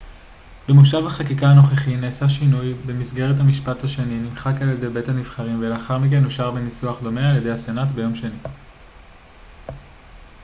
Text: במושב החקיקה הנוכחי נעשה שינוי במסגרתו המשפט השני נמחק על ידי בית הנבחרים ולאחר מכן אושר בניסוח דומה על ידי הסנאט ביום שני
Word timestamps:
במושב 0.67 1.05
החקיקה 1.07 1.47
הנוכחי 1.47 1.97
נעשה 1.97 2.29
שינוי 2.29 2.73
במסגרתו 2.85 3.39
המשפט 3.41 3.83
השני 3.83 4.19
נמחק 4.19 4.61
על 4.61 4.69
ידי 4.69 4.89
בית 4.89 5.07
הנבחרים 5.09 5.59
ולאחר 5.59 5.97
מכן 5.97 6.25
אושר 6.25 6.51
בניסוח 6.51 7.03
דומה 7.03 7.29
על 7.29 7.35
ידי 7.37 7.51
הסנאט 7.51 7.91
ביום 7.91 8.15
שני 8.15 8.37